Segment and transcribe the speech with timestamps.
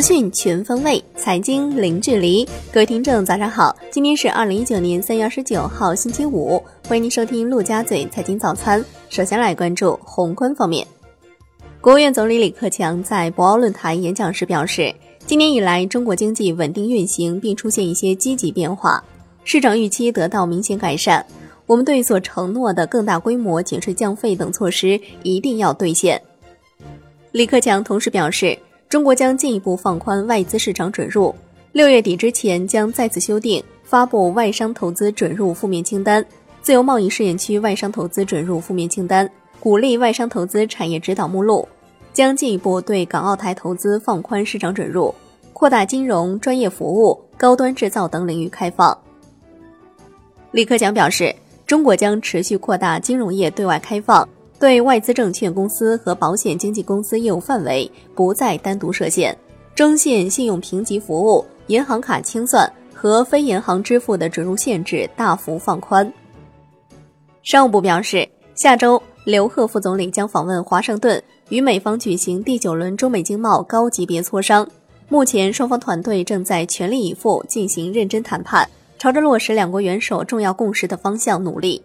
[0.00, 2.42] 资讯全方位，财经零距离。
[2.72, 3.76] 各位听众，早上好！
[3.90, 6.58] 今天是二零一九年三月二十九号，星期五。
[6.88, 8.82] 欢迎您收听陆家嘴财经早餐。
[9.10, 10.86] 首先来关注宏观方面。
[11.82, 14.90] 国务院总理李克强在博鳌论坛演讲时表示，
[15.26, 19.04] 今年以来，中国经济稳定运行，并出现一些积极变化，
[19.44, 21.22] 市场预期得到明显改善。
[21.66, 26.18] 我们对所承诺的更大规模减税降费等措施一定要兑现。
[27.32, 28.58] 李克强同时表示。
[28.90, 31.32] 中国将进一步放宽外资市场准入，
[31.70, 36.26] 六月底之前将再次修订发布外商投资准入负面清单、
[36.60, 41.68] 自由贸易试验区外商投资准入负面清单、鼓励外商投资产业指导目录，
[42.12, 45.14] 将进一步对港澳台投资放宽市场准入，
[45.52, 48.98] 扩大金融、专业服务、高端制造等领域开放。
[50.50, 51.32] 李克强表示，
[51.64, 54.28] 中国将持续扩大金融业对外开放。
[54.60, 59.34] 对外资证券公司和保险经纪公司业务范围不再单独设限，
[59.74, 66.12] 征信信用评级服务、银行卡清算和非银行支付的准入限制大幅放宽。
[67.42, 74.68] 商务部表示，下周刘鹤副总理将访问华盛顿，与美方举行第九轮中美经贸高级别磋商。
[75.08, 81.82] 目前，双方团队正在全力以赴进行认真谈判，朝着落实两国元首重要共识的方向努力。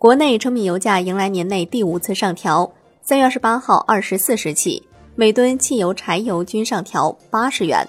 [0.00, 4.82] 国内成品油价迎来年内第五次上调，三月二十八号二十四时起，
[5.14, 7.86] 每吨汽油、柴油均上调八十元。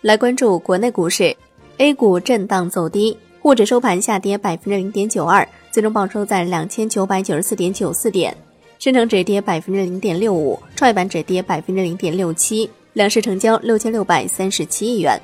[0.00, 1.36] 来关注国内股市
[1.76, 8.34] ，A 股震荡走低，沪指收盘下跌百分之零点九二，最终报收在两千九百九十四点九四点；
[8.80, 15.16] 深成指跌百分之零点六五，创业板指跌百分之零点六七，两市成交六千六百三十七亿元。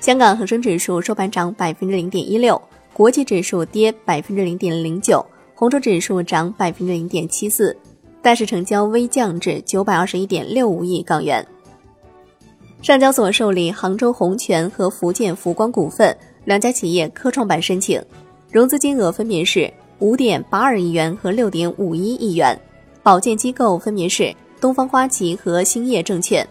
[0.00, 2.60] 香港恒生指数收盘涨百分之零点一六。
[2.92, 7.74] 国际指数跌百分之零点零九，红筹指数涨百分之零点七四，
[8.20, 11.44] 大市成交微降至九百二十一点六五亿港元。
[12.82, 16.14] 上交所受理杭州宏泉和福建福光股份
[16.44, 18.02] 两家企业科创板申请，
[18.50, 22.60] 融资金额分别是五点八二亿元和六点五一亿元，
[23.02, 26.46] 保荐机构分别是东方花旗和兴业证券。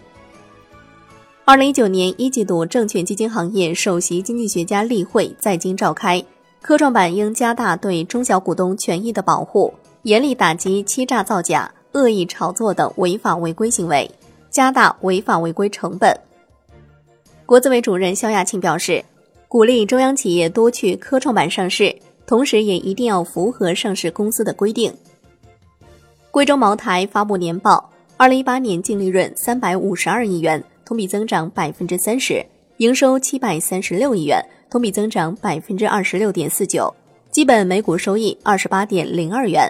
[1.46, 6.24] 二零一九年一季度证券基金行业首席经济学家例会在京召开。
[6.62, 9.74] 科创板应加大对中小股东权益的保护，
[10.04, 14.10] 严厉打击欺诈造假、恶意炒作等违法违规行为，
[14.52, 16.16] 加大违法违规成本。
[17.48, 19.04] 国资委主任肖亚庆表示，
[19.48, 21.96] 鼓励中央企业多去科创板上市，
[22.28, 24.94] 同时也一定要符合上市公司的规定。
[26.30, 32.46] 贵州茅台发布年报，二零一八年净利润三百五十二亿元，同比增长百分之三十，
[32.78, 34.40] 营收七百三十六亿元。
[34.72, 36.96] 同比增长百分之二十六点四九，
[37.30, 39.70] 基本每股收益二十八点零二元。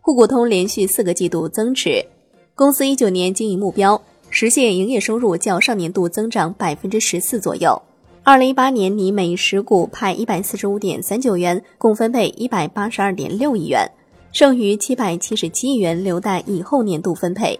[0.00, 2.06] 沪股通连续四个季度增持。
[2.54, 7.82] 公司一九年经营目标实现营业收入较上年度增长百分之十四左右。
[8.22, 13.90] 二零一八年拟每十股派一百四十五点三九元，共分配一百八十二点六亿元，
[14.30, 17.58] 剩余七百七十七亿元留待以后年度分配。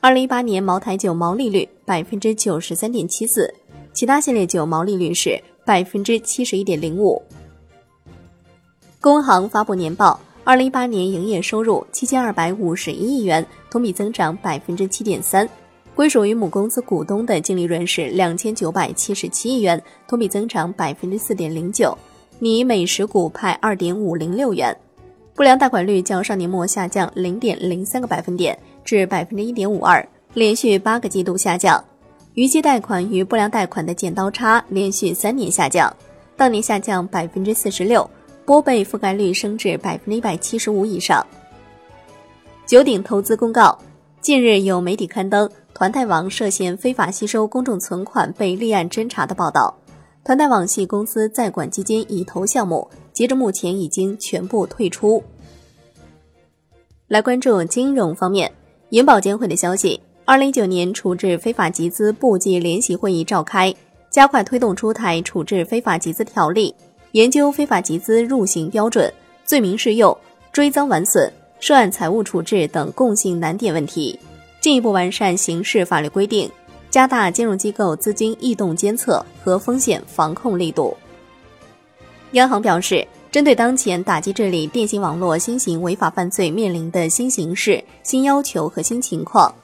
[0.00, 3.52] 二零一八年茅台酒毛利率百分之九十三点七四，
[3.92, 5.38] 其他系列酒毛利率是。
[5.64, 7.20] 百分之七十一点零五。
[9.00, 15.48] 工行发布年报，二零一八年营业收入七千二百五十一亿元，同比增长百分之七点三。
[15.94, 21.96] 归属于母公司股东的净利润是两千九百七十七亿元，同比增长百分之四点零九。
[22.40, 24.76] 拟每十股派二点五零六元。
[25.34, 31.82] 不良贷款率较上年末下降零点零三个百分点至百分之一点五二，连续八个季度下降。
[32.34, 35.94] 逾期贷款与不良贷款的剪刀差连续三年下降，
[36.36, 38.08] 当年下降百分之四十六，
[38.44, 41.24] 拨备覆盖率升至百分之一百七十五以上。
[42.66, 43.78] 九鼎投资公告：
[44.20, 49.72] 近日有媒体刊登团贷网涉嫌非法吸收公众存款被立案侦查的报道，
[50.24, 55.22] 团贷网系公司在管基金已投项目，截至目前已经全部退出。
[57.06, 58.50] 来关注金融方面，
[58.88, 60.00] 银保监会的消息。
[60.26, 63.74] 二零一九年处置非法集资部际联席会议召开，
[64.08, 66.74] 加快推动出台处置非法集资条例，
[67.12, 69.12] 研究非法集资入刑标准、
[69.44, 70.16] 罪名适用、
[70.50, 71.30] 追赃完损、
[71.60, 74.18] 涉案财务处置等共性难点问题，
[74.62, 76.50] 进一步完善刑事法律规定，
[76.88, 80.96] 加大金融机构资金异动监测和风险防控力度。
[82.30, 89.54] 央行表示，针对当前打击治理电信网络新型违法犯罪面临的新形势、新要求和新情况。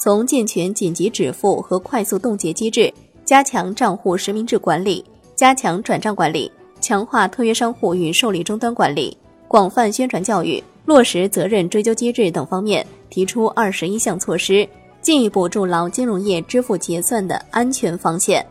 [0.00, 2.92] 从健全紧急止付和快速冻结机制，
[3.24, 5.04] 加强账户实名制管理，
[5.34, 6.50] 加强转账管理，
[6.80, 9.18] 强化特约商户与受理终端管理，
[9.48, 14.66] 广泛宣传教育，落实责任追究机制等方面，提出二十一项措施，
[15.02, 18.46] 进一步筑牢金融业支付结算的安全防线。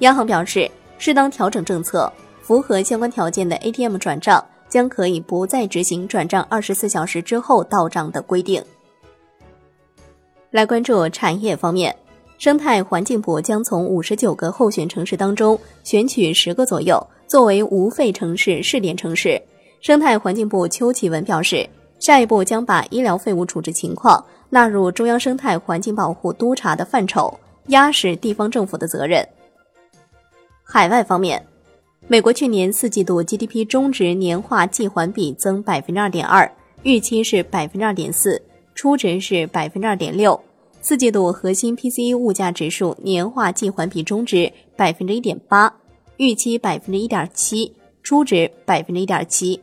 [0.00, 2.12] 央行表示，适当调整政策，
[2.42, 8.62] 符合相关条件的 ATM 转账将可以不再执行转账二十四小时之后到账的规定。
[10.50, 11.94] 来关注产业方面，
[12.36, 19.40] 生态环境部将从五十九个候选城市当中选取十个左右，作为无废城市试点城市。
[19.80, 21.68] 生态环境部邱启文表示，
[22.00, 27.32] 下一步将把医疗废物处置情况纳入中央生态环境保护督查的范畴，
[27.68, 29.24] 压实地方政府的责任。
[30.64, 31.40] 海外方面，
[32.08, 36.50] 美国去年四季度 GDP 中值年化季环比增百分之二点二，
[36.82, 38.42] 预期是百分之二点四，
[38.80, 40.40] 初值是百分之二点六。
[40.80, 45.70] 四季度核心 PCE 物价指数年化季环比中值百分之一点八，
[46.16, 49.60] 预期百分之一点七，初值百分之一点七。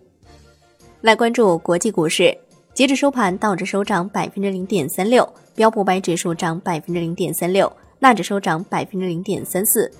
[1.01, 2.37] 来关注国际股市，
[2.75, 9.91] 截止收盘，道指收涨百分之零点三六，标普白指数涨百分之零点三六，纳指收涨百分之零点三四。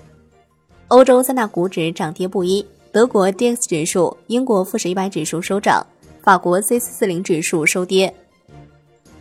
[0.86, 5.84] 欧洲三大股指涨跌不一，德国 D X 指数、英国富时一百指数收涨，
[6.22, 8.14] 法国 C 四四零指数收跌。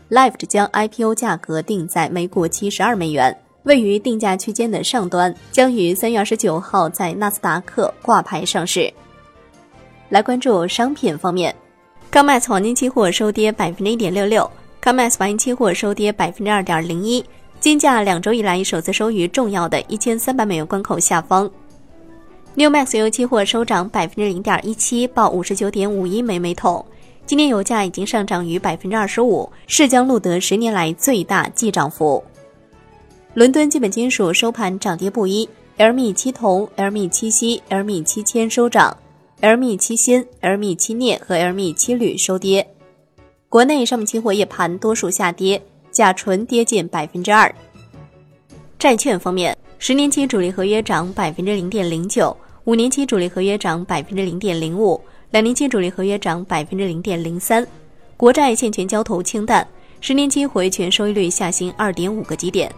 [0.09, 8.92] Lift 将 IPO 价格定在每股七十二美元，位于定价区间的上端，将于三月二十九号在纳斯达克挂牌上市。
[10.07, 11.54] 来关注商品方面
[12.09, 14.50] ，COMEX 黄金期货收跌百分之一点六六
[14.81, 17.24] ，COMEX 白银期货收跌百分之二点零一。
[17.59, 21.50] 金价两周以来首次收于重要的一千三百美元关口下方。
[22.54, 26.86] New Max 油期货收涨百分之零点一七，报五十九点五一美桶。
[27.28, 32.24] 今年油价已经上涨逾百分之二十五，是将录得十年来最大季涨幅。
[33.34, 35.48] 伦敦基本金属收盘涨跌不一
[35.78, 38.96] ，LME 七铜、LME 七锡、LME 七铅收涨
[39.42, 42.66] ，LME 七锌、LME 七镍和 LME 七铝收跌。
[43.50, 45.62] 国内商品期货夜盘多数下跌。
[45.92, 47.54] 甲醇跌近百分之二。
[48.78, 52.36] 债券方面，十年期主力合约涨百分之零点零九，
[52.66, 55.02] 五年期主力合约涨百分之零点零五，
[55.32, 57.66] 两年期主力合约涨百分之零点零三。
[58.16, 59.68] 国债现权交投清淡，
[60.02, 62.72] 十年期回权收益率下行二点五个基点。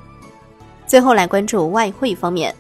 [0.86, 2.54] 最后来关注外汇方面，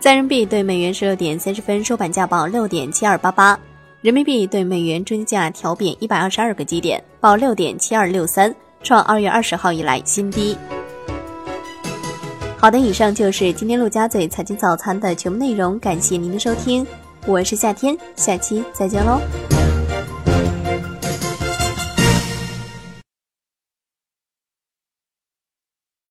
[0.00, 3.58] 在人民币对美元十六点三十分收盘价报六点七二八八，
[4.00, 8.54] 人民币对美元中价调贬一百二十二个基点，报六点七二六三。
[8.80, 10.56] 创二月二十号以来新低。
[12.56, 16.86] 好的，以上就是今天陆家嘴财经早餐的全部内容，感谢您的收听，
[17.28, 19.20] 我是夏天，下期再见喽。